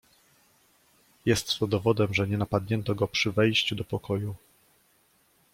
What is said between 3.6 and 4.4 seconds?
do pokoju."